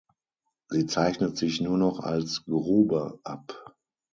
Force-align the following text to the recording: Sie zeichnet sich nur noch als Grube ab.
Sie 0.69 0.87
zeichnet 0.87 1.37
sich 1.37 1.61
nur 1.61 1.77
noch 1.77 1.99
als 1.99 2.43
Grube 2.45 3.19
ab. 3.23 3.75